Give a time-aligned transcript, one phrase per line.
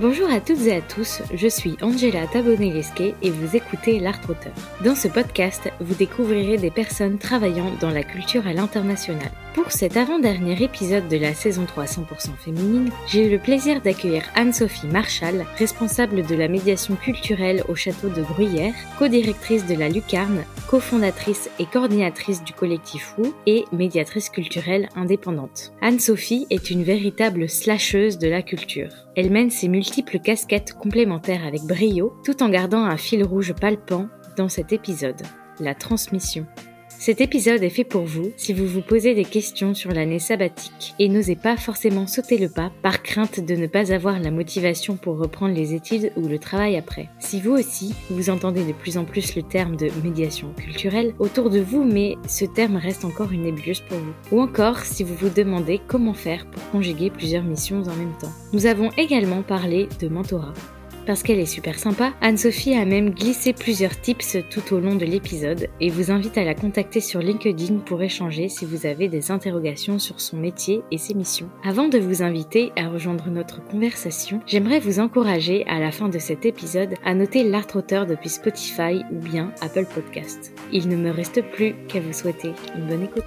[0.00, 4.54] Bonjour à toutes et à tous, je suis Angela Tabonelesque et vous écoutez L'Art Auteur.
[4.82, 9.30] Dans ce podcast, vous découvrirez des personnes travaillant dans la culture à l'international.
[9.54, 14.22] Pour cet avant-dernier épisode de la saison 3 100% féminine, j'ai eu le plaisir d'accueillir
[14.36, 20.44] Anne-Sophie Marchal, responsable de la médiation culturelle au château de Gruyère, co-directrice de la Lucarne,
[20.68, 25.72] cofondatrice et coordinatrice du collectif WOU et médiatrice culturelle indépendante.
[25.82, 28.92] Anne-Sophie est une véritable slasheuse de la culture.
[29.16, 34.06] Elle mène ses multiples casquettes complémentaires avec brio, tout en gardant un fil rouge palpant
[34.36, 35.22] dans cet épisode,
[35.58, 36.46] la transmission.
[37.00, 40.94] Cet épisode est fait pour vous si vous vous posez des questions sur l'année sabbatique
[40.98, 44.98] et n'osez pas forcément sauter le pas par crainte de ne pas avoir la motivation
[44.98, 47.08] pour reprendre les études ou le travail après.
[47.18, 51.48] Si vous aussi, vous entendez de plus en plus le terme de médiation culturelle autour
[51.48, 54.12] de vous mais ce terme reste encore une nébuleuse pour vous.
[54.30, 58.32] Ou encore si vous vous demandez comment faire pour conjuguer plusieurs missions en même temps.
[58.52, 60.52] Nous avons également parlé de mentorat.
[61.10, 65.04] Parce qu'elle est super sympa, Anne-Sophie a même glissé plusieurs tips tout au long de
[65.04, 69.32] l'épisode et vous invite à la contacter sur LinkedIn pour échanger si vous avez des
[69.32, 71.50] interrogations sur son métier et ses missions.
[71.64, 76.20] Avant de vous inviter à rejoindre notre conversation, j'aimerais vous encourager à la fin de
[76.20, 80.52] cet épisode à noter l'art auteur depuis Spotify ou bien Apple Podcast.
[80.70, 83.24] Il ne me reste plus qu'à vous souhaiter une bonne écoute.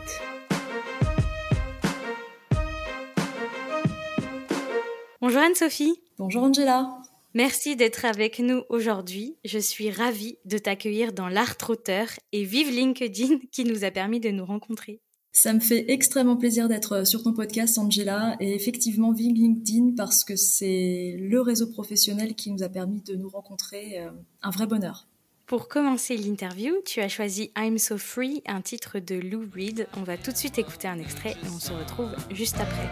[5.20, 6.00] Bonjour Anne-Sophie.
[6.18, 6.88] Bonjour Angela.
[7.36, 9.38] Merci d'être avec nous aujourd'hui.
[9.44, 14.20] Je suis ravie de t'accueillir dans l'art auteur et vive LinkedIn qui nous a permis
[14.20, 15.00] de nous rencontrer.
[15.31, 20.23] Ça me fait extrêmement plaisir d'être sur ton podcast, Angela, et effectivement, vive LinkedIn parce
[20.23, 24.00] que c'est le réseau professionnel qui nous a permis de nous rencontrer.
[24.00, 24.12] Euh,
[24.44, 25.08] un vrai bonheur.
[25.47, 29.88] Pour commencer l'interview, tu as choisi I'm So Free, un titre de Lou Reed.
[29.97, 32.92] On va tout de suite écouter un extrait et on se retrouve juste après.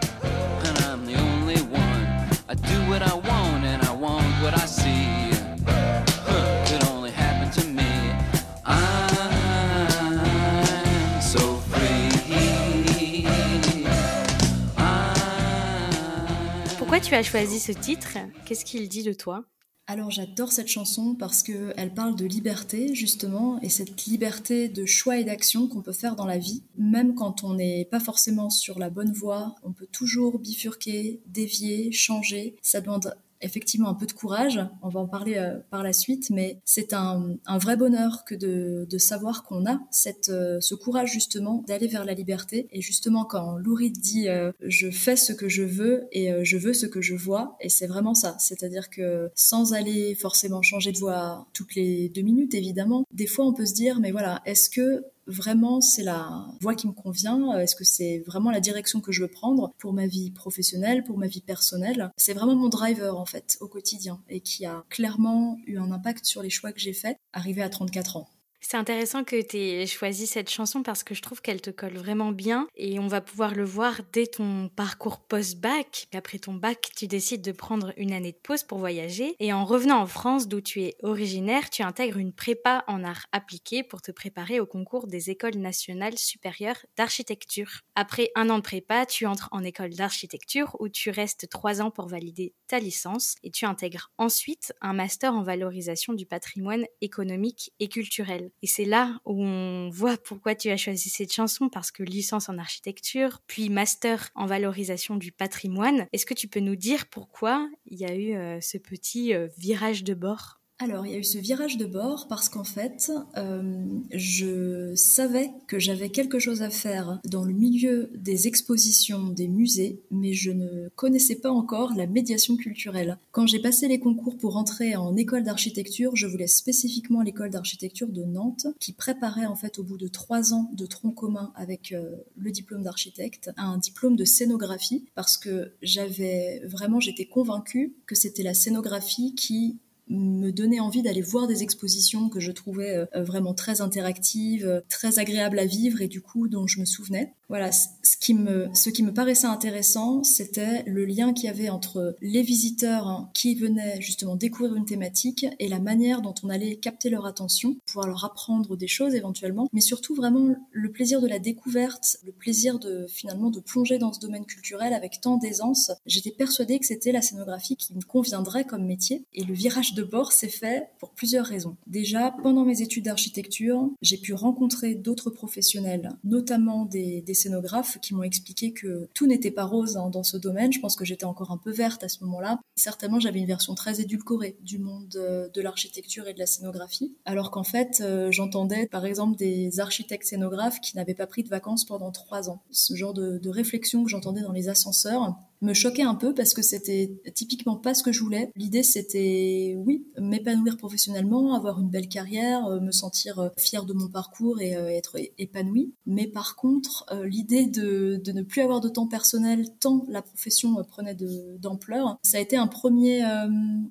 [16.92, 18.18] Pourquoi tu as choisi ce titre?
[18.44, 19.46] Qu'est-ce qu'il dit de toi?
[19.86, 25.16] Alors j'adore cette chanson parce qu'elle parle de liberté justement et cette liberté de choix
[25.16, 26.62] et d'action qu'on peut faire dans la vie.
[26.76, 31.92] Même quand on n'est pas forcément sur la bonne voie, on peut toujours bifurquer, dévier,
[31.92, 32.56] changer.
[32.60, 36.30] Ça demande effectivement un peu de courage, on va en parler euh, par la suite,
[36.30, 41.64] mais c'est un, vrai bonheur que de, savoir qu'on a cette, euh, ce courage justement
[41.66, 42.68] d'aller vers la liberté.
[42.70, 46.72] Et justement, quand Louride dit euh, je fais ce que je veux et je veux
[46.72, 48.36] ce que je vois, et c'est vraiment ça.
[48.38, 53.44] C'est-à-dire que sans aller forcément changer de voie toutes les deux minutes, évidemment, des fois
[53.44, 57.58] on peut se dire mais voilà, est-ce que vraiment c'est la voie qui me convient
[57.58, 61.18] Est-ce que c'est vraiment la direction que je veux prendre pour ma vie professionnelle, pour
[61.18, 62.10] ma vie personnelle?
[62.16, 66.24] C'est vraiment mon driver en fait au quotidien et qui a clairement eu un impact
[66.24, 68.28] sur les choix que j'ai faits arrivé à 34 ans.
[68.64, 71.98] C'est intéressant que tu aies choisi cette chanson parce que je trouve qu'elle te colle
[71.98, 76.06] vraiment bien et on va pouvoir le voir dès ton parcours post-bac.
[76.14, 79.64] Après ton bac, tu décides de prendre une année de pause pour voyager et en
[79.64, 84.00] revenant en France d'où tu es originaire, tu intègres une prépa en art appliqué pour
[84.00, 87.80] te préparer au concours des écoles nationales supérieures d'architecture.
[87.96, 91.90] Après un an de prépa, tu entres en école d'architecture où tu restes trois ans
[91.90, 97.72] pour valider ta licence et tu intègres ensuite un master en valorisation du patrimoine économique
[97.80, 98.51] et culturel.
[98.62, 102.48] Et c'est là où on voit pourquoi tu as choisi cette chanson, parce que licence
[102.48, 106.06] en architecture, puis master en valorisation du patrimoine.
[106.12, 109.48] Est-ce que tu peux nous dire pourquoi il y a eu euh, ce petit euh,
[109.58, 110.61] virage de bord?
[110.82, 115.52] Alors, il y a eu ce virage de bord parce qu'en fait, euh, je savais
[115.68, 120.50] que j'avais quelque chose à faire dans le milieu des expositions, des musées, mais je
[120.50, 123.16] ne connaissais pas encore la médiation culturelle.
[123.30, 128.08] Quand j'ai passé les concours pour entrer en école d'architecture, je voulais spécifiquement l'école d'architecture
[128.08, 131.92] de Nantes, qui préparait en fait au bout de trois ans de tronc commun avec
[131.92, 138.16] euh, le diplôme d'architecte, un diplôme de scénographie, parce que j'avais vraiment, j'étais convaincue que
[138.16, 139.78] c'était la scénographie qui
[140.18, 145.18] me donnait envie d'aller voir des expositions que je trouvais euh, vraiment très interactives, très
[145.18, 147.32] agréables à vivre et du coup dont je me souvenais.
[147.48, 151.68] Voilà, ce qui me, ce qui me paraissait intéressant, c'était le lien qu'il y avait
[151.68, 156.48] entre les visiteurs hein, qui venaient justement découvrir une thématique et la manière dont on
[156.48, 161.20] allait capter leur attention, pouvoir leur apprendre des choses éventuellement, mais surtout vraiment le plaisir
[161.20, 165.36] de la découverte, le plaisir de finalement de plonger dans ce domaine culturel avec tant
[165.36, 165.92] d'aisance.
[166.06, 170.01] J'étais persuadée que c'était la scénographie qui me conviendrait comme métier et le virage de
[170.02, 171.76] de bord s'est fait pour plusieurs raisons.
[171.86, 178.22] Déjà, pendant mes études d'architecture, j'ai pu rencontrer d'autres professionnels, notamment des, scénographes qui m'ont
[178.22, 180.72] expliqué que tout n'était pas rose hein, dans ce domaine.
[180.72, 182.60] Je pense que j'étais encore un peu verte à ce moment-là.
[182.74, 187.16] Certainement, j'avais une version très édulcorée du monde euh, de l'architecture et de la scénographie,
[187.24, 191.48] alors qu'en fait, euh, j'entendais par exemple des architectes scénographes qui n'avaient pas pris de
[191.48, 192.62] vacances pendant trois ans.
[192.70, 196.54] Ce genre de, de réflexion que j'entendais dans les ascenseurs me choquait un peu parce
[196.54, 198.50] que c'était typiquement pas ce que je voulais.
[198.56, 203.92] L'idée c'était oui, m'épanouir professionnellement, avoir une belle carrière, euh, me sentir euh, fière de
[203.92, 205.94] mon parcours et euh, être épanouie.
[206.06, 210.74] Mais par contre, l'idée de, de, ne plus avoir de temps personnel tant la profession
[210.84, 211.16] prenait
[211.58, 213.22] d'ampleur, ça a été un premier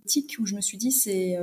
[0.05, 1.37] tic où je me suis dit c'est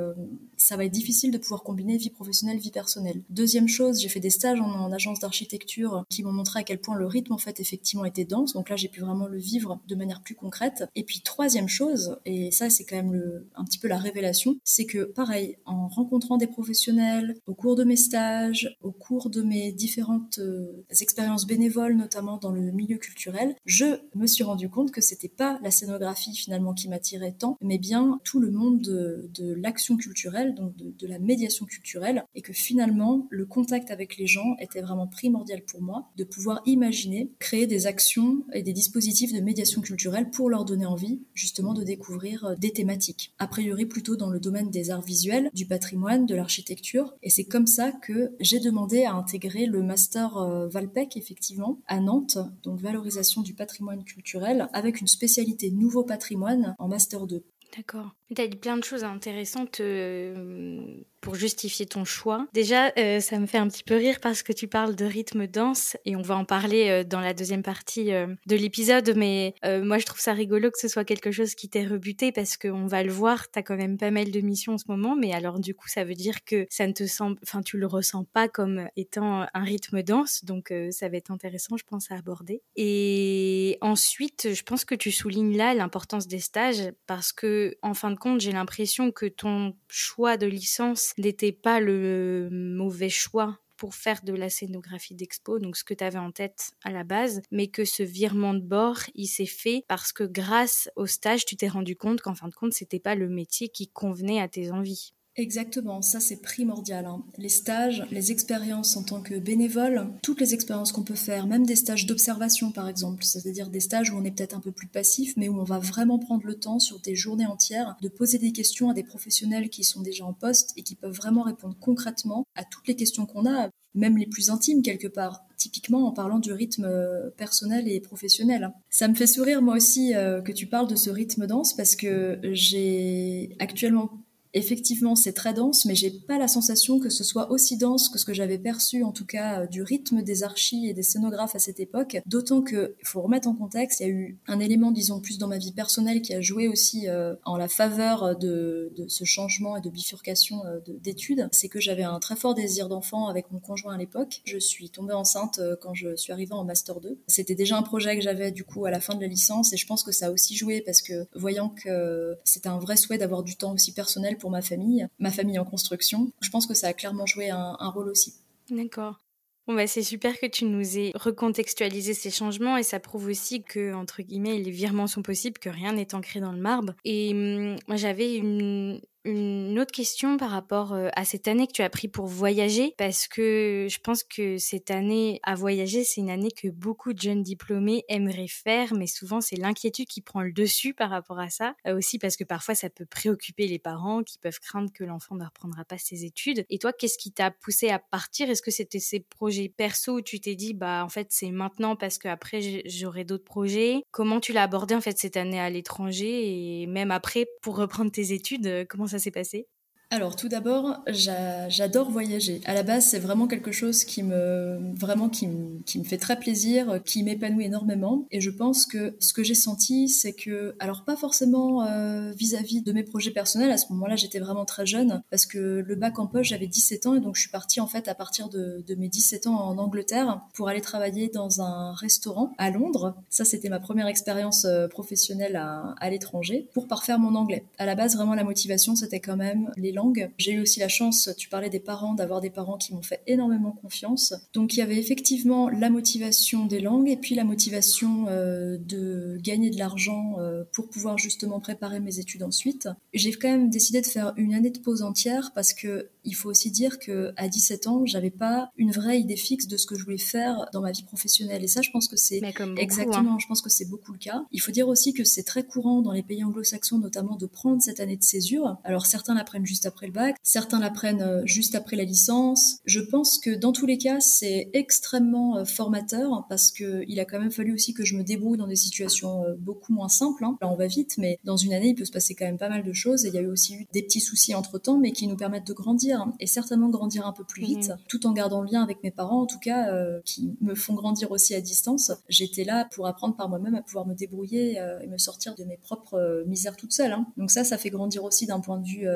[0.57, 3.23] ça va être difficile de pouvoir combiner vie professionnelle vie personnelle.
[3.31, 6.97] Deuxième chose, j'ai fait des stages en agence d'architecture qui m'ont montré à quel point
[6.97, 8.53] le rythme en fait effectivement était dense.
[8.53, 10.85] Donc là j'ai pu vraiment le vivre de manière plus concrète.
[10.95, 14.87] Et puis troisième chose, et ça c'est quand même un petit peu la révélation, c'est
[14.87, 19.73] que pareil, en rencontrant des professionnels, au cours de mes stages, au cours de mes
[19.73, 25.01] différentes euh, expériences bénévoles, notamment dans le milieu culturel, je me suis rendu compte que
[25.01, 29.97] c'était pas la scénographie finalement qui m'attirait tant, mais bien tout le monde de, l'action
[29.97, 34.83] culturelle, donc de la médiation culturelle, et que finalement le contact avec les gens était
[34.83, 39.81] vraiment primordial pour moi, de pouvoir imaginer, créer des actions et des dispositifs de médiation
[39.81, 43.33] culturelle pour leur donner envie justement de découvrir euh, des thématiques.
[43.39, 47.15] A priori plutôt dans le domaine des arts visuels, du patrimoine, de l'architecture.
[47.23, 52.01] Et c'est comme ça que j'ai demandé à intégrer le master euh, Valpec effectivement à
[52.01, 57.45] Nantes, donc valorisation du patrimoine culturel avec une spécialité nouveau patrimoine en master 2.
[57.77, 58.15] D'accord.
[58.35, 62.47] Tu as dit plein de choses intéressantes euh, pour justifier ton choix.
[62.53, 65.47] Déjà, euh, ça me fait un petit peu rire parce que tu parles de rythme
[65.47, 69.15] dense et on va en parler euh, dans la deuxième partie de l'épisode.
[69.17, 72.57] Mais moi, je trouve ça rigolo que ce soit quelque chose qui t'ait rebuté parce
[72.57, 75.17] qu'on va le voir, tu as quand même pas mal de missions en ce moment.
[75.17, 77.87] Mais alors, du coup, ça veut dire que ça ne te semble, enfin, tu le
[77.87, 80.45] ressens pas comme étant un rythme dense.
[80.45, 82.63] Donc, ça va être intéressant, je pense, à aborder.
[82.77, 88.11] Et ensuite, je pense que tu soulignes là l'importance des stages parce que, en fin
[88.11, 93.95] de compte, j'ai l'impression que ton choix de licence n'était pas le mauvais choix pour
[93.95, 97.41] faire de la scénographie d'expo, donc ce que tu avais en tête à la base,
[97.51, 101.57] mais que ce virement de bord, il s'est fait parce que grâce au stage, tu
[101.57, 104.73] t'es rendu compte qu'en fin de compte, c'était pas le métier qui convenait à tes
[104.73, 105.15] envies.
[105.39, 107.07] Exactement, ça c'est primordial.
[107.07, 107.23] Hein.
[107.39, 111.65] Les stages, les expériences en tant que bénévole, toutes les expériences qu'on peut faire, même
[111.65, 114.89] des stages d'observation par exemple, c'est-à-dire des stages où on est peut-être un peu plus
[114.89, 118.39] passif, mais où on va vraiment prendre le temps sur des journées entières de poser
[118.39, 121.77] des questions à des professionnels qui sont déjà en poste et qui peuvent vraiment répondre
[121.79, 126.13] concrètement à toutes les questions qu'on a, même les plus intimes quelque part typiquement en
[126.13, 128.73] parlant du rythme euh, personnel et professionnel.
[128.91, 131.95] Ça me fait sourire moi aussi euh, que tu parles de ce rythme dense parce
[131.95, 134.11] que j'ai actuellement
[134.55, 138.19] Effectivement, c'est très dense, mais j'ai pas la sensation que ce soit aussi dense que
[138.19, 141.55] ce que j'avais perçu, en tout cas, euh, du rythme des archis et des scénographes
[141.55, 142.19] à cette époque.
[142.27, 145.49] D'autant que, faut remettre en contexte, il y a eu un élément, disons, plus dans
[145.49, 149.77] ma vie personnelle qui a joué aussi euh, en la faveur de, de, ce changement
[149.77, 151.49] et de bifurcation euh, d'études.
[151.53, 154.41] C'est que j'avais un très fort désir d'enfant avec mon conjoint à l'époque.
[154.45, 157.19] Je suis tombée enceinte quand je suis arrivée en Master 2.
[157.27, 159.77] C'était déjà un projet que j'avais, du coup, à la fin de la licence, et
[159.77, 163.19] je pense que ça a aussi joué parce que, voyant que c'était un vrai souhait
[163.19, 166.33] d'avoir du temps aussi personnel pour ma famille, ma famille en construction.
[166.41, 168.35] Je pense que ça a clairement joué un, rôle aussi.
[168.71, 169.21] D'accord.
[169.67, 173.63] Bon bah c'est super que tu nous aies recontextualisé ces changements et ça prouve aussi
[173.63, 176.95] que entre guillemets les virements sont possibles, que rien n'est ancré dans le marbre.
[177.05, 181.73] Et hum, moi j'avais une, une autre question par rapport euh, à cette année que
[181.73, 186.21] tu as pris pour voyager, parce que je pense que cette année à voyager, c'est
[186.21, 190.43] une année que beaucoup de jeunes diplômés aimeraient faire, mais souvent c'est l'inquiétude qui prend
[190.43, 191.75] le dessus par rapport à ça.
[191.87, 195.35] Euh, aussi parce que parfois ça peut préoccuper les parents qui peuvent craindre que l'enfant
[195.35, 196.65] ne reprendra pas ses études.
[196.71, 198.49] Et toi, qu'est-ce qui t'a poussé à partir?
[198.49, 201.97] Est-ce que c'était ces projets perso où tu t'es dit, bah en fait c'est maintenant
[201.97, 204.03] parce qu'après j'aurai d'autres projets?
[204.11, 206.83] Comment tu l'as abordé en fait cette année à l'étranger?
[206.83, 209.69] Et même après pour reprendre tes études, euh, comment ça s'est passé?
[210.11, 212.63] Alors tout d'abord, j'adore voyager.
[212.65, 216.17] À la base, c'est vraiment quelque chose qui me vraiment qui me, qui me fait
[216.17, 218.27] très plaisir, qui m'épanouit énormément.
[218.31, 222.81] Et je pense que ce que j'ai senti, c'est que alors pas forcément euh, vis-à-vis
[222.81, 223.71] de mes projets personnels.
[223.71, 227.07] À ce moment-là, j'étais vraiment très jeune parce que le bac en poche, j'avais 17
[227.07, 229.61] ans et donc je suis partie en fait à partir de, de mes 17 ans
[229.61, 233.15] en Angleterre pour aller travailler dans un restaurant à Londres.
[233.29, 237.67] Ça, c'était ma première expérience euh, professionnelle à, à l'étranger pour parfaire mon anglais.
[237.77, 240.31] À la base, vraiment la motivation, c'était quand même les langues.
[240.39, 243.21] J'ai eu aussi la chance, tu parlais des parents, d'avoir des parents qui m'ont fait
[243.27, 244.35] énormément confiance.
[244.53, 249.39] Donc il y avait effectivement la motivation des langues et puis la motivation euh, de
[249.43, 252.89] gagner de l'argent euh, pour pouvoir justement préparer mes études ensuite.
[253.13, 256.51] J'ai quand même décidé de faire une année de pause entière parce que il faut
[256.51, 259.97] aussi dire que à 17 ans, j'avais pas une vraie idée fixe de ce que
[259.97, 261.65] je voulais faire dans ma vie professionnelle.
[261.65, 262.43] Et ça, je pense que c'est
[262.77, 263.39] exactement, hein.
[263.41, 264.45] je pense que c'est beaucoup le cas.
[264.53, 267.83] Il faut dire aussi que c'est très courant dans les pays anglo-saxons, notamment, de prendre
[267.83, 268.77] cette année de césure.
[268.85, 272.05] Alors certains la prennent juste après le bac, certains la prennent euh, juste après la
[272.05, 272.79] licence.
[272.85, 277.25] Je pense que dans tous les cas, c'est extrêmement euh, formateur parce que il a
[277.25, 280.45] quand même fallu aussi que je me débrouille dans des situations euh, beaucoup moins simples.
[280.45, 280.57] Hein.
[280.61, 282.69] Là, on va vite, mais dans une année, il peut se passer quand même pas
[282.69, 283.25] mal de choses.
[283.25, 285.37] Et il y a eu aussi eu des petits soucis entre temps, mais qui nous
[285.37, 288.83] permettent de grandir et certainement grandir un peu plus vite, tout en gardant le lien
[288.83, 289.89] avec mes parents, en tout cas,
[290.25, 292.13] qui me font grandir aussi à distance.
[292.29, 295.77] J'étais là pour apprendre par moi-même à pouvoir me débrouiller et me sortir de mes
[295.77, 297.13] propres misères toute seule.
[297.13, 297.27] Hein.
[297.37, 299.07] Donc ça, ça fait grandir aussi d'un point de vue,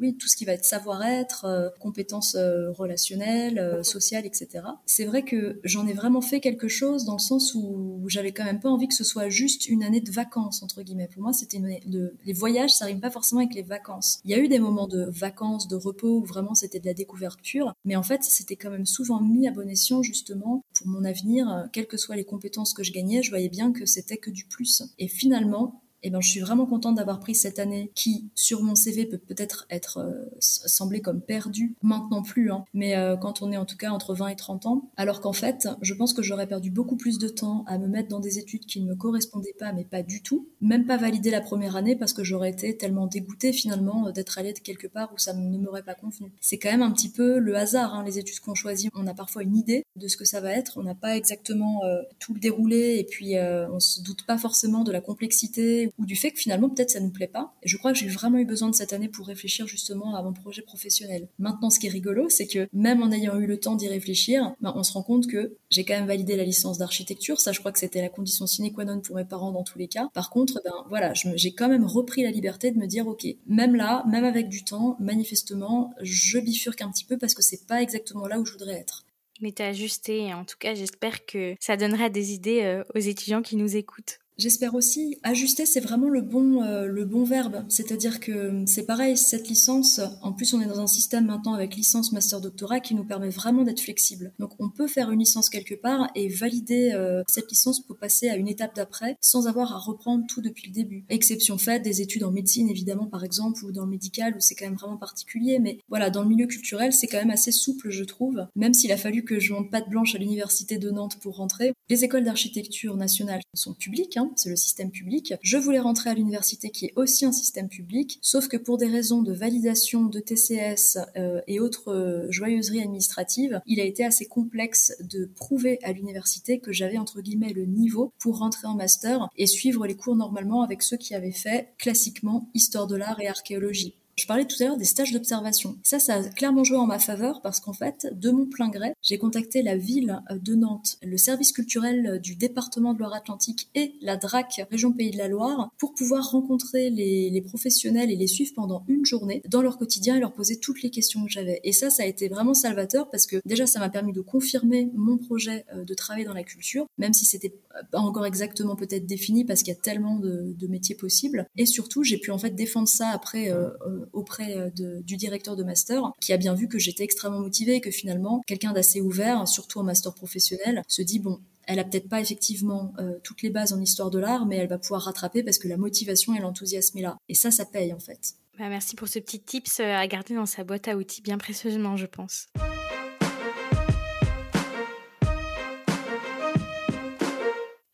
[0.00, 4.64] oui, tout ce qui va être savoir-être, compétences relationnelles, sociales, etc.
[4.86, 8.44] C'est vrai que j'en ai vraiment fait quelque chose dans le sens où j'avais quand
[8.44, 11.08] même pas envie que ce soit juste une année de vacances entre guillemets.
[11.12, 14.20] Pour moi, c'était de les voyages, ça rime pas forcément avec les vacances.
[14.24, 16.94] Il y a eu des moments de vacances, de repos où vraiment c'était de la
[16.94, 20.86] découverte pure, mais en fait, c'était quand même souvent mis à bon escient justement pour
[20.86, 24.16] mon avenir, quelles que soient les compétences que je gagnais, je voyais bien que c'était
[24.16, 24.82] que du plus.
[24.98, 28.74] Et finalement, eh ben, je suis vraiment contente d'avoir pris cette année qui, sur mon
[28.74, 31.74] CV, peut peut-être être, euh, semblée comme perdue.
[31.82, 32.64] Maintenant plus, hein.
[32.72, 34.90] mais euh, quand on est en tout cas entre 20 et 30 ans.
[34.96, 38.08] Alors qu'en fait, je pense que j'aurais perdu beaucoup plus de temps à me mettre
[38.08, 40.48] dans des études qui ne me correspondaient pas, mais pas du tout.
[40.60, 44.52] Même pas valider la première année parce que j'aurais été tellement dégoûtée finalement d'être allée
[44.52, 46.32] de quelque part où ça ne m'aurait pas convenu.
[46.40, 48.90] C'est quand même un petit peu le hasard, hein, les études qu'on choisit.
[48.94, 50.78] On a parfois une idée de ce que ça va être.
[50.78, 54.84] On n'a pas exactement euh, tout le déroulé et puis on se doute pas forcément
[54.84, 57.54] de la complexité ou du fait que finalement peut-être ça ne nous plaît pas.
[57.62, 60.22] Et je crois que j'ai vraiment eu besoin de cette année pour réfléchir justement à
[60.22, 61.28] mon projet professionnel.
[61.38, 64.54] Maintenant, ce qui est rigolo, c'est que même en ayant eu le temps d'y réfléchir,
[64.60, 67.40] ben, on se rend compte que j'ai quand même validé la licence d'architecture.
[67.40, 69.78] Ça, je crois que c'était la condition sine qua non pour mes parents dans tous
[69.78, 70.08] les cas.
[70.14, 73.74] Par contre, ben voilà, j'ai quand même repris la liberté de me dire, ok, même
[73.74, 77.82] là, même avec du temps, manifestement, je bifurque un petit peu parce que c'est pas
[77.82, 79.04] exactement là où je voudrais être.
[79.40, 83.42] Mais t'as ajusté, en tout cas, j'espère que ça donnera des idées euh, aux étudiants
[83.42, 84.18] qui nous écoutent.
[84.38, 87.64] J'espère aussi ajuster, c'est vraiment le bon euh, le bon verbe.
[87.68, 90.00] C'est-à-dire que c'est pareil, cette licence.
[90.22, 93.30] En plus, on est dans un système maintenant avec licence, master, doctorat qui nous permet
[93.30, 94.32] vraiment d'être flexible.
[94.38, 98.28] Donc, on peut faire une licence quelque part et valider euh, cette licence pour passer
[98.28, 101.04] à une étape d'après sans avoir à reprendre tout depuis le début.
[101.08, 104.54] Exception faite des études en médecine, évidemment, par exemple, ou dans le médical où c'est
[104.54, 105.58] quand même vraiment particulier.
[105.58, 108.46] Mais voilà, dans le milieu culturel, c'est quand même assez souple, je trouve.
[108.54, 111.72] Même s'il a fallu que je monte patte blanche à l'université de Nantes pour rentrer.
[111.88, 114.16] Les écoles d'architecture nationales sont publiques.
[114.16, 115.34] Hein, c'est le système public.
[115.42, 118.86] Je voulais rentrer à l'université qui est aussi un système public, sauf que pour des
[118.86, 124.26] raisons de validation de TCS euh, et autres euh, joyeuseries administratives, il a été assez
[124.26, 129.28] complexe de prouver à l'université que j'avais entre guillemets le niveau pour rentrer en master
[129.36, 133.28] et suivre les cours normalement avec ceux qui avaient fait classiquement histoire de l'art et
[133.28, 133.94] archéologie.
[134.18, 135.78] Je parlais tout à l'heure des stages d'observation.
[135.84, 138.92] Ça, ça a clairement joué en ma faveur parce qu'en fait, de mon plein gré,
[139.00, 144.16] j'ai contacté la ville de Nantes, le service culturel du département de Loire-Atlantique et la
[144.16, 148.84] DRAC, région Pays de la Loire, pour pouvoir rencontrer les, professionnels et les suivre pendant
[148.88, 151.60] une journée dans leur quotidien et leur poser toutes les questions que j'avais.
[151.62, 154.90] Et ça, ça a été vraiment salvateur parce que déjà, ça m'a permis de confirmer
[154.96, 157.54] mon projet euh, de travailler dans la culture, même si c'était
[157.92, 161.46] pas encore exactement peut-être défini parce qu'il y a tellement de, métiers possibles.
[161.56, 164.70] Et surtout, j'ai pu en fait défendre ça après euh, euh, auprès euh,
[165.02, 168.72] du directeur de master, qui a bien vu que j'étais extrêmement motivée que finalement, quelqu'un
[168.72, 173.18] d'assez ouvert, surtout en master professionnel, se dit bon, elle a peut-être pas effectivement euh,
[173.22, 175.76] toutes les bases en histoire de l'art, mais elle va pouvoir rattraper parce que la
[175.76, 177.18] motivation et l'enthousiasme est là.
[177.28, 178.34] Et ça, ça paye en fait.
[178.58, 181.38] Bah, merci pour ce petit tips euh, à garder dans sa boîte à outils bien
[181.38, 182.46] précieusement, je pense.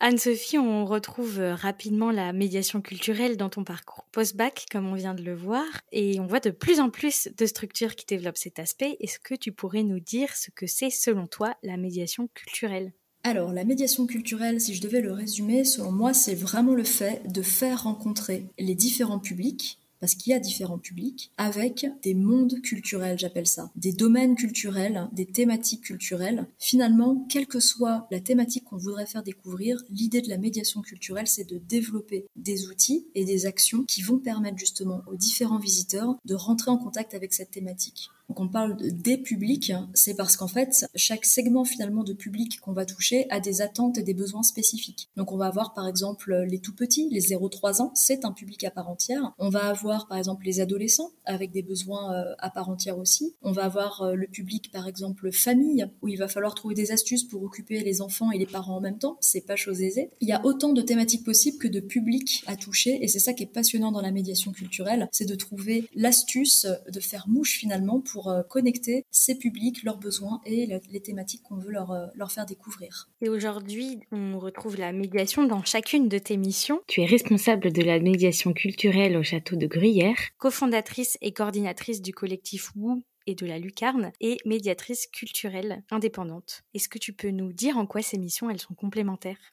[0.06, 5.14] Anne-Sophie, on retrouve euh, rapidement la médiation culturelle dans ton parcours post-bac, comme on vient
[5.14, 8.58] de le voir, et on voit de plus en plus de structures qui développent cet
[8.58, 8.98] aspect.
[9.00, 12.92] Est-ce que tu pourrais nous dire ce que c'est, selon toi, la médiation culturelle?
[13.22, 17.22] Alors, la médiation culturelle, si je devais le résumer, selon moi, c'est vraiment le fait
[17.26, 22.60] de faire rencontrer les différents publics parce qu'il y a différents publics, avec des mondes
[22.60, 26.46] culturels, j'appelle ça, des domaines culturels, des thématiques culturelles.
[26.58, 31.26] Finalement, quelle que soit la thématique qu'on voudrait faire découvrir, l'idée de la médiation culturelle,
[31.26, 36.16] c'est de développer des outils et des actions qui vont permettre justement aux différents visiteurs
[36.26, 38.10] de rentrer en contact avec cette thématique.
[38.28, 42.72] Donc on parle des publics, c'est parce qu'en fait, chaque segment finalement de public qu'on
[42.72, 45.08] va toucher a des attentes et des besoins spécifiques.
[45.16, 48.64] Donc on va avoir par exemple les tout petits, les 0-3 ans, c'est un public
[48.64, 49.32] à part entière.
[49.38, 53.34] On va avoir par exemple les adolescents avec des besoins euh, à part entière aussi.
[53.42, 56.92] On va avoir euh, le public par exemple famille où il va falloir trouver des
[56.92, 59.18] astuces pour occuper les enfants et les parents en même temps.
[59.20, 60.10] C'est pas chose aisée.
[60.20, 63.34] Il y a autant de thématiques possibles que de publics à toucher et c'est ça
[63.34, 68.00] qui est passionnant dans la médiation culturelle, c'est de trouver l'astuce de faire mouche finalement
[68.28, 73.08] euh, connecter ces publics, leurs besoins et les thématiques qu'on veut leur, leur faire découvrir.
[73.20, 76.80] Et aujourd'hui, on retrouve la médiation dans chacune de tes missions.
[76.86, 82.12] Tu es responsable de la médiation culturelle au château de Gruyère, cofondatrice et coordinatrice du
[82.12, 86.62] collectif WOO et de la Lucarne et médiatrice culturelle indépendante.
[86.74, 89.52] Est-ce que tu peux nous dire en quoi ces missions elles sont complémentaires?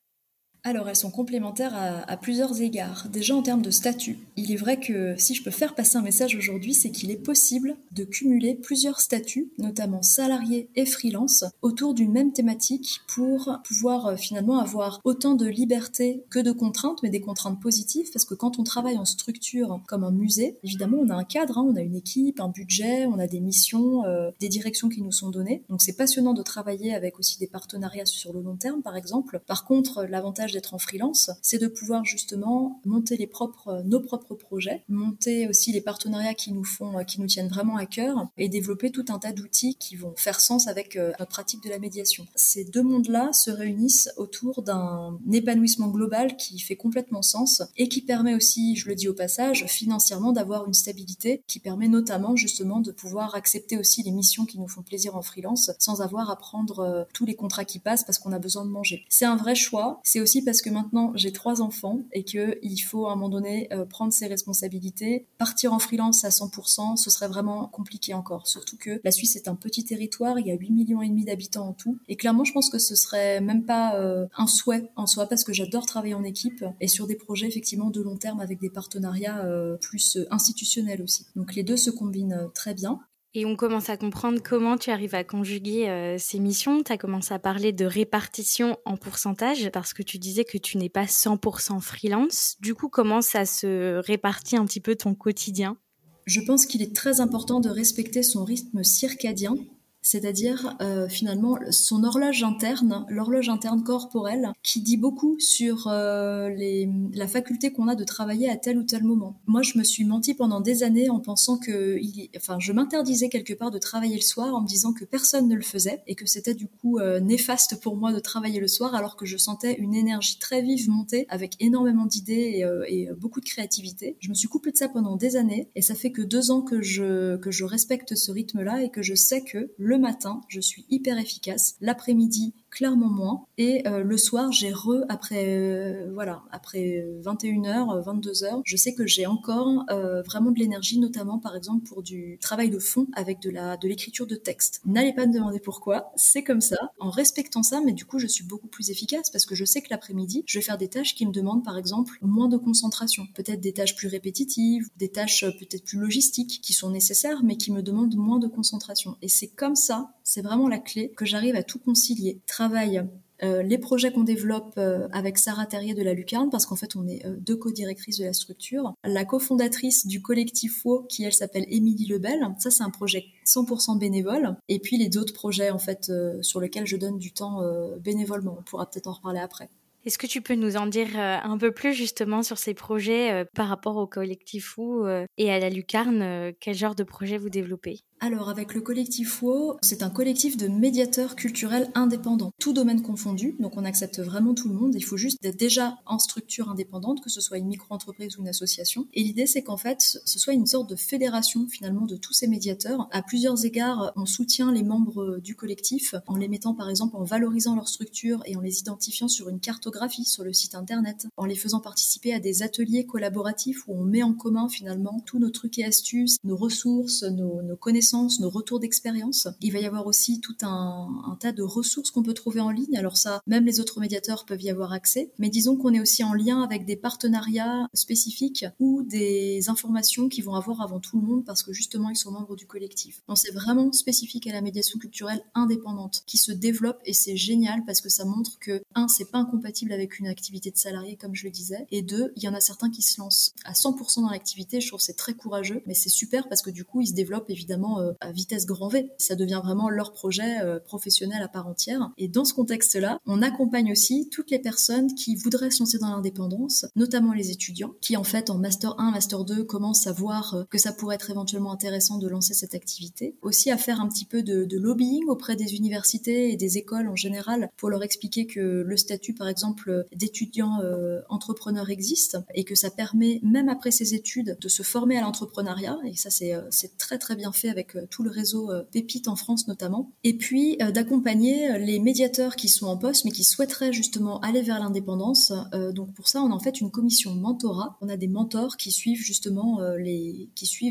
[0.63, 3.08] Alors elles sont complémentaires à, plusieurs égards.
[3.12, 6.01] Déjà en termes de statut, il est vrai que si je peux faire passer un
[6.01, 11.94] message aujourd'hui, c'est qu'il est possible de cumuler plusieurs statuts, notamment salariés et freelance, autour
[11.96, 17.10] d'une même thématique pour pouvoir euh, finalement avoir autant de liberté que de contraintes, mais
[17.10, 21.10] des contraintes positives, parce que quand on travaille en structure comme un musée, évidemment on
[21.10, 24.30] a un cadre, hein, on a une équipe, un budget, on a des missions, euh,
[24.39, 25.63] des directions qui nous sont données.
[25.70, 29.41] Donc c'est passionnant de travailler avec aussi des partenariats sur le long terme, par exemple.
[29.48, 34.84] Par contre, l'avantage d'être en freelance, c'est de pouvoir justement monter propres, nos propres projets,
[34.89, 38.91] monter aussi les partenariats qui nous font, qui nous tiennent vraiment à cœur et développer
[38.91, 42.27] tout un tas d'outils qui vont faire sens avec euh, notre pratique de la médiation.
[42.36, 48.01] Ces deux mondes-là se réunissent autour d'un épanouissement global qui fait complètement sens et qui
[48.01, 52.79] permet aussi, je le dis au passage, financièrement d'avoir une stabilité qui permet notamment justement
[52.79, 56.36] de pouvoir accepter aussi les missions qui nous font plaisir en freelance sans avoir à
[56.36, 59.05] prendre euh, tous les contrats qui passent parce qu'on a besoin de manger.
[59.10, 60.00] C'est un vrai choix.
[60.03, 63.29] C'est aussi parce que maintenant j'ai trois enfants et que il faut à un moment
[63.29, 65.25] donné euh, prendre ses responsabilités.
[65.38, 68.48] Partir en freelance à 100%, ce serait vraiment compliqué encore.
[68.48, 71.25] Surtout que la Suisse est un petit territoire, il y a 8 millions et demi
[71.25, 71.98] d'habitants en tout.
[72.07, 75.43] Et clairement, je pense que ce serait même pas euh, un souhait en soi parce
[75.43, 78.69] que j'adore travailler en équipe et sur des projets effectivement de long terme avec des
[78.69, 81.25] partenariats euh, plus institutionnels aussi.
[81.36, 83.00] Donc les deux se combinent très bien.
[83.34, 86.84] Et on commence à comprendre comment tu arrives à conjuguer euh, ces missions.
[86.84, 90.78] Tu as commencé à parler de répartition en pourcentage parce que tu disais que tu
[90.78, 92.58] n'es pas 100% freelance.
[92.60, 95.78] Du coup, comment ça se répartit un petit peu ton quotidien?
[96.26, 99.56] Je pense qu'il est très important de respecter son rythme circadien
[100.01, 106.89] c'est-à-dire euh, finalement son horloge interne, l'horloge interne corporelle, qui dit beaucoup sur euh, les,
[107.13, 109.39] la faculté qu'on a de travailler à tel ou tel moment.
[109.45, 111.99] Moi, je me suis menti pendant des années en pensant que,
[112.36, 115.56] enfin, je m'interdisais quelque part de travailler le soir en me disant que personne ne
[115.56, 118.95] le faisait et que c'était du coup euh, néfaste pour moi de travailler le soir
[118.95, 123.39] alors que je sentais une énergie très vive monter avec énormément d'idées et, et beaucoup
[123.39, 124.17] de créativité.
[124.19, 126.62] Je me suis coupée de ça pendant des années et ça fait que deux ans
[126.62, 130.60] que je que je respecte ce rythme-là et que je sais que le matin, je
[130.60, 131.75] suis hyper efficace.
[131.82, 133.45] L'après-midi, clairement moins.
[133.57, 139.05] Et euh, le soir, j'ai re après euh, voilà après 21h, 22h, je sais que
[139.05, 143.41] j'ai encore euh, vraiment de l'énergie, notamment par exemple pour du travail de fond avec
[143.41, 144.81] de la de l'écriture de texte.
[144.86, 146.77] N'allez pas me demander pourquoi, c'est comme ça.
[146.99, 149.81] En respectant ça, mais du coup, je suis beaucoup plus efficace parce que je sais
[149.81, 153.27] que l'après-midi, je vais faire des tâches qui me demandent par exemple moins de concentration,
[153.36, 157.71] peut-être des tâches plus répétitives, des tâches peut-être plus logistiques qui sont nécessaires mais qui
[157.71, 159.17] me demandent moins de concentration.
[159.21, 162.39] Et c'est comme ça, c'est vraiment la clé que j'arrive à tout concilier.
[162.48, 163.04] Travaille
[163.44, 166.96] euh, les projets qu'on développe euh, avec Sarah Terrier de la Lucarne, parce qu'en fait
[166.96, 171.34] on est euh, deux co-directrices de la structure, la cofondatrice du collectif WO, qui elle
[171.34, 175.80] s'appelle Émilie Lebel, ça c'est un projet 100% bénévole, et puis les autres projets en
[175.80, 177.62] fait sur lesquels je donne du temps
[178.00, 179.70] bénévolement, on pourra peut-être en reparler après.
[180.06, 183.67] Est-ce que tu peux nous en dire un peu plus justement sur ces projets par
[183.67, 188.02] rapport au collectif WO et à la Lucarne Quel genre de projet vous développez?
[188.23, 193.55] Alors avec le collectif WO, c'est un collectif de médiateurs culturels indépendants, tout domaine confondu,
[193.60, 197.23] donc on accepte vraiment tout le monde, il faut juste être déjà en structure indépendante,
[197.23, 199.07] que ce soit une micro-entreprise ou une association.
[199.15, 202.47] Et l'idée c'est qu'en fait ce soit une sorte de fédération finalement de tous ces
[202.47, 203.07] médiateurs.
[203.12, 207.23] À plusieurs égards, on soutient les membres du collectif en les mettant par exemple en
[207.23, 211.45] valorisant leur structure et en les identifiant sur une cartographie sur le site internet, en
[211.45, 215.49] les faisant participer à des ateliers collaboratifs où on met en commun finalement tous nos
[215.49, 219.47] trucs et astuces, nos ressources, nos, nos connaissances nos retours d'expérience.
[219.62, 222.97] Il va y avoir aussi tout un, tas de ressources qu'on peut trouver en ligne.
[222.97, 225.32] Alors ça, même les autres médiateurs peuvent y avoir accès.
[225.39, 230.41] Mais disons qu'on est aussi en lien avec des partenariats spécifiques ou des informations qui
[230.41, 233.21] vont avoir avant tout le monde parce que justement ils sont membres du collectif.
[233.28, 237.84] Donc c'est vraiment spécifique à la médiation culturelle indépendante qui se développe et c'est génial
[237.86, 241.36] parce que ça montre que un, c'est pas incompatible avec une activité de salarié comme
[241.36, 244.21] je le disais et deux, il y en a certains qui se lancent à 100%
[244.21, 244.82] dans l'activité.
[244.82, 247.50] Je trouve c'est très courageux, mais c'est super parce que du coup ils se développent
[247.50, 249.12] évidemment à vitesse grand V.
[249.18, 252.12] Ça devient vraiment leur projet professionnel à part entière.
[252.18, 256.10] Et dans ce contexte-là, on accompagne aussi toutes les personnes qui voudraient se lancer dans
[256.10, 260.66] l'indépendance, notamment les étudiants, qui en fait en master 1, master 2 commencent à voir
[260.70, 263.36] que ça pourrait être éventuellement intéressant de lancer cette activité.
[263.42, 267.16] Aussi à faire un petit peu de, lobbying auprès des universités et des écoles en
[267.16, 272.76] général pour leur expliquer que le statut, par exemple, d'étudiant euh, entrepreneur existe et que
[272.76, 275.98] ça permet, même après ses études, de se former à l'entrepreneuriat.
[276.06, 276.62] Et ça, c'est euh,
[276.98, 280.12] très très bien fait avec euh, tout le réseau Pépite en France notamment.
[280.23, 284.80] Et puis d'accompagner les médiateurs qui sont en poste mais qui souhaiteraient justement aller vers
[284.80, 285.54] l'indépendance.
[285.93, 287.97] donc pour ça, on a en fait une commission mentorat.
[288.01, 289.80] On a des mentors qui suivent justement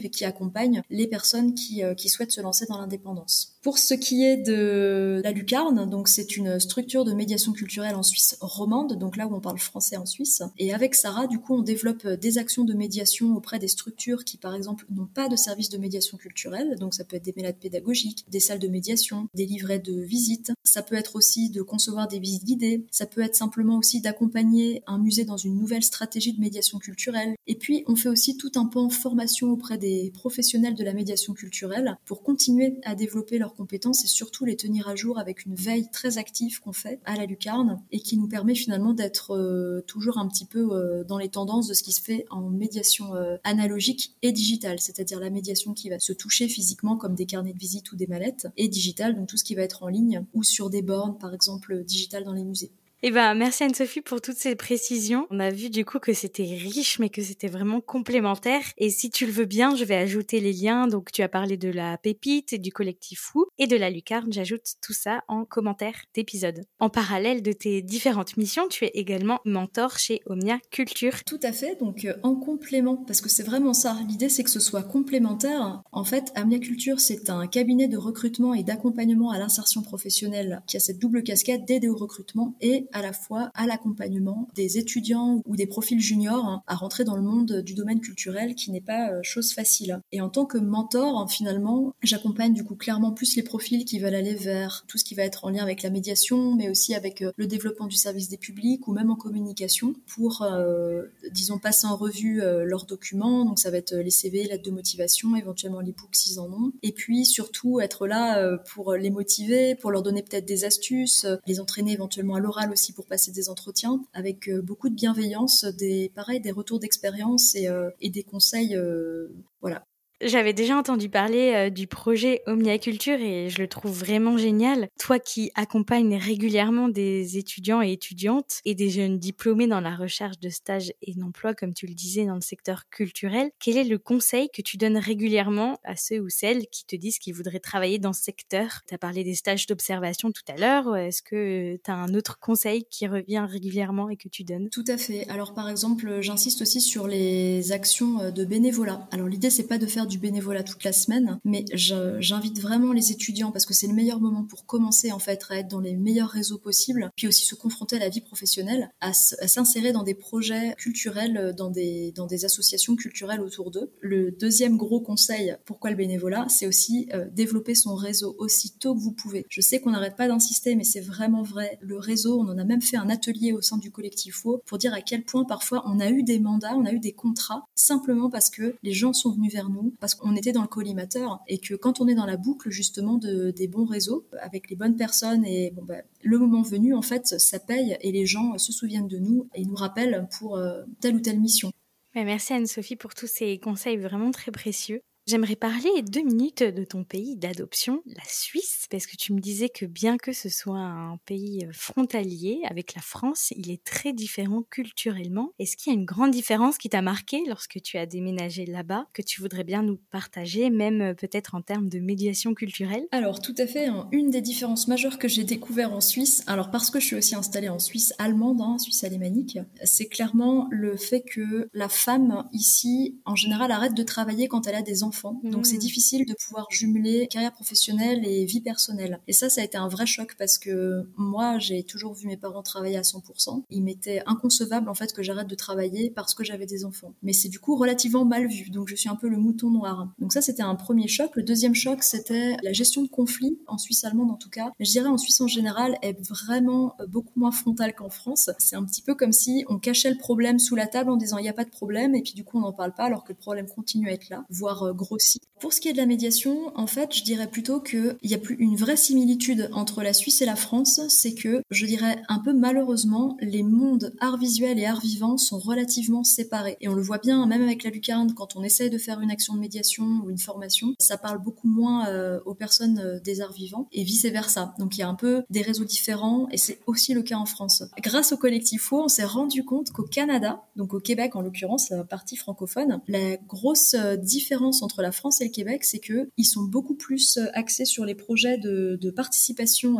[0.05, 3.60] et qui accompagnent les personnes qui souhaitent se lancer dans l'indépendance.
[3.63, 8.03] Pour ce qui est de la Lucarne, donc c'est une structure de médiation culturelle en
[8.03, 10.43] Suisse romande, donc là où on parle français en Suisse.
[10.59, 14.39] Et avec Sarah, du coup, on développe des actions de médiation auprès des structures qui,
[14.39, 16.77] par exemple, n'ont pas de service de médiation culturelle.
[16.79, 20.53] Donc ça peut être des mélades pédagogiques, des salles de médiation, des livrets de visite.
[20.65, 22.87] Ça peut être aussi de concevoir des visites guidées.
[22.91, 27.35] Ça peut être simplement aussi d'accompagner un musée dans une nouvelle stratégie de médiation culturelle.
[27.47, 31.35] Et puis, on fait aussi tout un pan formation auprès des professionnels de la médiation
[31.35, 35.55] culturelle pour continuer à développer leur compétences et surtout les tenir à jour avec une
[35.55, 39.83] veille très active qu'on fait à la lucarne et qui nous permet finalement d'être euh,
[39.87, 43.15] toujours un petit peu euh, dans les tendances de ce qui se fait en médiation
[43.15, 47.53] euh, analogique et digitale, c'est-à-dire la médiation qui va se toucher physiquement comme des carnets
[47.53, 50.25] de visite ou des mallettes et digitale, donc tout ce qui va être en ligne
[50.35, 52.73] ou sur des bornes par exemple digitales dans les musées.
[53.03, 55.27] Eh ben, merci Anne-Sophie pour toutes ces précisions.
[55.31, 58.61] On a vu du coup que c'était riche, mais que c'était vraiment complémentaire.
[58.77, 60.87] Et si tu le veux bien, je vais ajouter les liens.
[60.87, 64.31] Donc, tu as parlé de la pépite, du collectif fou et de la lucarne.
[64.31, 66.61] J'ajoute tout ça en commentaire d'épisode.
[66.79, 71.25] En parallèle de tes différentes missions, tu es également mentor chez Omnia Culture.
[71.25, 71.77] Tout à fait.
[71.81, 73.97] Donc, euh, en complément, parce que c'est vraiment ça.
[74.11, 75.83] L'idée, c'est que ce soit complémentaire.
[75.91, 80.77] En fait, Omnia Culture, c'est un cabinet de recrutement et d'accompagnement à l'insertion professionnelle qui
[80.77, 85.43] a cette double casquette d'aider au recrutement et à la fois à l'accompagnement des étudiants
[85.47, 88.81] ou des profils juniors hein, à rentrer dans le monde du domaine culturel qui n'est
[88.81, 90.01] pas euh, chose facile.
[90.13, 93.99] Et en tant que mentor, hein, finalement, j'accompagne du coup clairement plus les profils qui
[93.99, 96.95] veulent aller vers tout ce qui va être en lien avec la médiation, mais aussi
[96.95, 101.59] avec euh, le développement du service des publics ou même en communication pour, euh, disons,
[101.59, 103.45] passer en revue leurs documents.
[103.45, 106.73] Donc ça va être les CV, lettres de motivation, éventuellement les books s'ils en ont.
[106.83, 111.61] Et puis surtout être là pour les motiver, pour leur donner peut-être des astuces, les
[111.61, 116.11] entraîner éventuellement à l'oral aussi pour passer des entretiens avec euh, beaucoup de bienveillance, des
[116.15, 119.29] pareil, des retours d'expérience et, euh, et, des conseils euh,
[119.61, 119.85] voilà,
[120.23, 124.89] j'avais déjà entendu parler euh, du projet Omniaculture et je le trouve vraiment génial.
[124.99, 130.39] Toi qui accompagnes régulièrement des étudiants et étudiantes et des jeunes diplômés dans la recherche
[130.39, 133.99] de stages et d'emploi, comme tu le disais, dans le secteur culturel, quel est le
[133.99, 137.99] conseil que tu donnes régulièrement à ceux ou celles qui te disent qu'ils voudraient travailler
[137.99, 138.83] dans ce secteur?
[138.87, 140.97] Tu as parlé des stages d'observation tout à l'heure.
[140.97, 144.69] Est-ce que tu as un autre conseil qui revient régulièrement et que tu donnes?
[144.71, 145.29] Tout à fait.
[145.29, 149.09] Alors par exemple, j'insiste aussi sur les actions euh, de bénévolat.
[149.13, 153.13] Alors l'idée, c'est pas de faire du bénévolat toute la semaine, mais j'invite vraiment les
[153.13, 155.97] étudiants parce que c'est le meilleur moment pour commencer en fait à être dans les
[155.97, 160.15] meilleurs réseaux possibles, puis aussi se confronter à la vie professionnelle, à, s'insérer dans des
[160.15, 163.93] projets culturels, dans des, dans des associations culturelles autour d'eux.
[164.01, 168.95] Le deuxième gros conseil, pourquoi le bénévolat, c'est aussi euh, développer son réseau aussi tôt
[168.95, 169.47] que vous pouvez.
[169.49, 171.79] Je sais qu'on n'arrête pas d'insister, mais c'est vraiment vrai.
[171.81, 174.79] Le réseau, on en a même fait un atelier au sein du collectif FO pour
[174.79, 177.67] dire à quel point parfois on a eu des mandats, on a eu des contrats
[177.75, 181.41] simplement parce que les gens sont venus vers nous, parce qu'on était dans le collimateur
[181.47, 184.77] et que quand on est dans la boucle justement de, des bons réseaux avec les
[184.77, 188.59] bonnes personnes et bon, bah, le moment venu en fait ça paye et les gens
[188.59, 191.71] se souviennent de nous et nous rappellent pour euh, telle ou telle mission.
[192.15, 195.01] Merci Anne-Sophie pour tous ces conseils vraiment très précieux.
[195.31, 199.69] J'aimerais parler deux minutes de ton pays d'adoption, la Suisse, parce que tu me disais
[199.69, 204.13] que bien que ce soit un pays euh, frontalier avec la France, il est très
[204.13, 205.53] différent culturellement.
[205.61, 209.07] Est-ce qu'il y a une grande différence qui t'a marqué lorsque tu as déménagé là-bas,
[209.13, 213.07] que tu voudrais bien nous partager, même euh, peut-être en termes de médiation culturelle?
[213.13, 214.09] Alors tout à fait, hein.
[214.11, 217.37] une des différences majeures que j'ai découvert en Suisse, alors parce que je suis aussi
[217.37, 223.21] installée en Suisse allemande, hein, Suisse alémanique, c'est clairement le fait que la femme ici,
[223.27, 225.81] en général, arrête de travailler quand elle a des enfants donc c'est hmm.
[225.81, 229.21] difficile de pouvoir jumeler carrière professionnelle et vie personnelle.
[229.29, 232.37] Et ça, ça a été un vrai choc parce que moi, j'ai toujours vu mes
[232.37, 233.63] parents travailler à 100%.
[233.71, 237.15] Il m'était inconcevable en fait que j'arrête de travailler parce que j'avais des enfants.
[237.23, 238.71] Mais c'est du coup relativement mal vu.
[238.71, 240.09] Donc je suis un peu le mouton noir.
[240.19, 241.31] Donc ça, c'était un premier choc.
[241.37, 244.71] Le deuxième choc, c'était la gestion de conflits en Suisse allemande en tout cas.
[244.81, 248.51] Je dirais en Suisse en général est vraiment euh, beaucoup moins frontale qu'en France.
[248.59, 251.39] C'est un petit peu comme si on cachait le problème sous la table en disant
[251.39, 253.25] il n'y a pas de problème et puis du coup on n'en parle pas alors
[253.25, 255.43] que le problème continue à être là, voire euh, gros grossit.
[255.61, 258.39] Pour ce qui est de la médiation, en fait, je dirais plutôt qu'il y a
[258.39, 262.39] plus une vraie similitude entre la Suisse et la France, c'est que, je dirais un
[262.39, 266.79] peu malheureusement, les mondes art visuel et art vivant sont relativement séparés.
[266.81, 269.31] Et on le voit bien, même avec la lucarne, quand on essaye de faire une
[269.31, 273.43] action de médiation ou une formation, ça parle beaucoup moins euh, aux personnes euh, des
[273.43, 274.75] arts vivants et vice versa.
[274.79, 277.47] Donc il y a un peu des réseaux différents et c'est aussi le cas en
[277.47, 277.83] France.
[278.03, 281.91] Grâce au collectif FO, on s'est rendu compte qu'au Canada, donc au Québec en l'occurrence,
[281.91, 286.29] la partie francophone, la grosse euh, différence entre la France et le Québec, c'est que
[286.37, 289.99] ils sont beaucoup plus axés sur les projets de, participation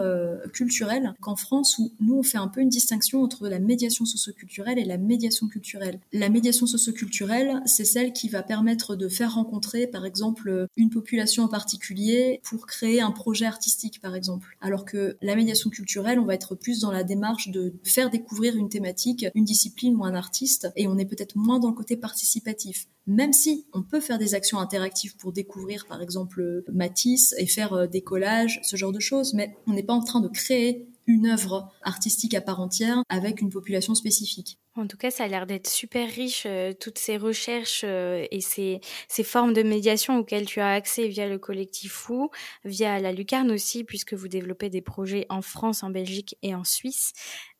[0.53, 4.79] culturelle qu'en France où nous on fait un peu une distinction entre la médiation socioculturelle
[4.79, 6.01] et la médiation culturelle.
[6.13, 11.45] La médiation socioculturelle, c'est celle qui va permettre de faire rencontrer par exemple une population
[11.45, 14.57] en particulier pour créer un projet artistique par exemple.
[14.61, 18.57] Alors que la médiation culturelle, on va être plus dans la démarche de faire découvrir
[18.57, 21.97] une thématique, une discipline ou un artiste et on est peut-être moins dans le côté
[21.97, 22.87] participatif.
[23.07, 27.73] Même si on peut faire des actions interactives pour découvrir par exemple Matisse et faire
[27.75, 30.87] euh, des collages, ce genre de choses, mais on n'est pas en train de créer
[31.07, 34.59] une œuvre artistique à part entière avec une population spécifique.
[34.77, 38.41] En tout cas, ça a l'air d'être super riche, euh, toutes ces recherches euh, et
[38.41, 38.81] ces,
[39.25, 42.31] formes de médiation auxquelles tu as accès via le collectif FOU,
[42.65, 46.65] via la Lucarne aussi, puisque vous développez des projets en France, en Belgique et en
[46.65, 47.13] Suisse.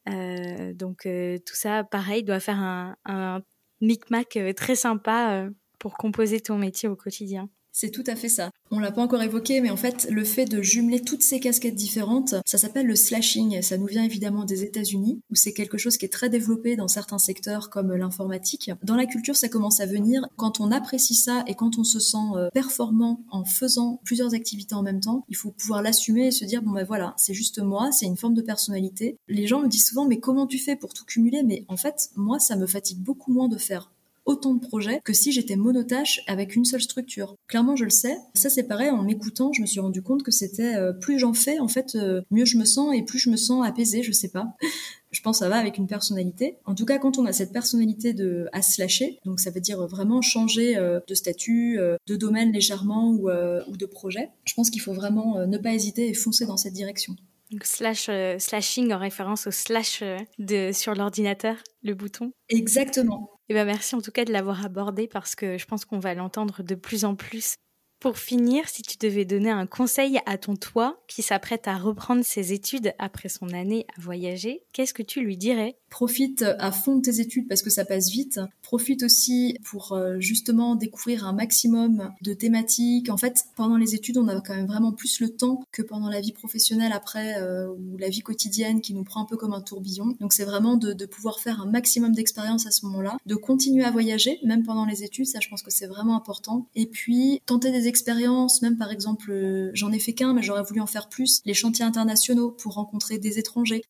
[0.09, 3.43] Euh, donc tout ça, pareil, doit faire un, un
[3.81, 5.51] micmac très sympa
[5.81, 7.49] pour composer ton métier au quotidien.
[7.73, 8.51] C'est tout à fait ça.
[8.73, 11.75] On l'a pas encore évoqué, mais en fait, le fait de jumeler toutes ces casquettes
[11.75, 13.63] différentes, ça s'appelle le slashing.
[13.63, 16.89] Ça nous vient évidemment des États-Unis, où c'est quelque chose qui est très développé dans
[16.89, 18.73] certains secteurs comme l'informatique.
[18.83, 22.01] Dans la culture, ça commence à venir quand on apprécie ça et quand on se
[22.01, 25.25] sent euh, performant en faisant plusieurs activités en même temps.
[25.29, 28.17] Il faut pouvoir l'assumer et se dire bon ben voilà, c'est juste moi, c'est une
[28.17, 29.17] forme de personnalité.
[29.29, 31.43] Les gens me disent souvent mais comment tu fais pour tout cumuler?
[31.45, 33.91] Mais en fait, moi, ça me fatigue beaucoup moins de faire
[34.31, 37.35] autant de projets que si j'étais monotache avec une seule structure.
[37.49, 38.17] Clairement, je le sais.
[38.35, 41.35] Ça, c'est pareil, en m'écoutant, je me suis rendu compte que c'était euh, plus j'en
[41.35, 44.13] fais, en fait, euh, mieux je me sens et plus je me sens apaisée, je
[44.13, 44.55] sais pas.
[45.11, 46.59] je pense que ça va avec une personnalité.
[46.65, 49.61] En tout cas, quand on a cette personnalité de à se lâcher, donc ça veut
[49.61, 54.71] dire vraiment changer euh, de statut, de domaine légèrement ou, ou de projet, je pense
[54.71, 57.17] qu'il faut vraiment ne pas hésiter et foncer dans cette direction.
[57.51, 60.05] Donc slash, slashing en référence au slash
[60.39, 62.31] de, sur l'ordinateur, le bouton.
[62.49, 63.40] Exactement.
[63.51, 66.15] Eh ben merci en tout cas de l'avoir abordé parce que je pense qu'on va
[66.15, 67.57] l'entendre de plus en plus.
[67.99, 72.25] Pour finir, si tu devais donner un conseil à ton toi qui s'apprête à reprendre
[72.25, 75.80] ses études après son année à voyager, qu'est-ce que tu lui dirais?
[75.91, 78.41] Profite à fond de tes études parce que ça passe vite.
[78.63, 83.11] Profite aussi pour euh, justement découvrir un maximum de thématiques.
[83.11, 86.09] En fait, pendant les études, on a quand même vraiment plus le temps que pendant
[86.09, 89.53] la vie professionnelle après euh, ou la vie quotidienne qui nous prend un peu comme
[89.53, 90.17] un tourbillon.
[90.21, 93.85] Donc c'est vraiment de, de pouvoir faire un maximum d'expérience à ce moment-là, de continuer
[93.85, 95.27] à voyager même pendant les études.
[95.27, 96.69] Ça, je pense que c'est vraiment important.
[96.75, 100.63] Et puis tenter des expériences, même par exemple, euh, j'en ai fait qu'un, mais j'aurais
[100.63, 103.83] voulu en faire plus, les chantiers internationaux pour rencontrer des étrangers.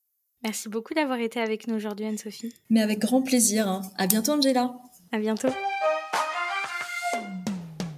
[0.42, 2.54] Merci beaucoup d'avoir été avec nous aujourd'hui, Anne-Sophie.
[2.70, 3.68] Mais avec grand plaisir.
[3.68, 3.82] Hein.
[3.98, 4.74] À bientôt, Angela.
[5.12, 5.48] À bientôt.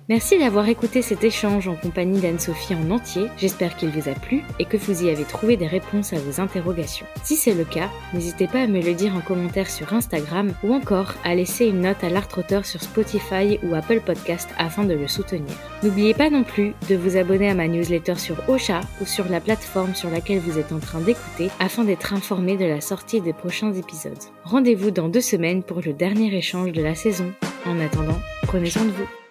[0.08, 3.28] Merci d'avoir écouté cet échange en compagnie d'Anne-Sophie en entier.
[3.38, 6.40] J'espère qu'il vous a plu et que vous y avez trouvé des réponses à vos
[6.40, 7.06] interrogations.
[7.22, 10.74] Si c'est le cas, n'hésitez pas à me le dire en commentaire sur Instagram ou
[10.74, 15.06] encore à laisser une note à l'art-auteur sur Spotify ou Apple Podcast afin de le
[15.06, 15.54] soutenir.
[15.84, 19.40] N'oubliez pas non plus de vous abonner à ma newsletter sur Ocha ou sur la
[19.40, 23.32] plateforme sur laquelle vous êtes en train d'écouter afin d'être informé de la sortie des
[23.32, 24.18] prochains épisodes.
[24.42, 27.32] Rendez-vous dans deux semaines pour le dernier échange de la saison.
[27.66, 29.21] En attendant, prenez soin de vous.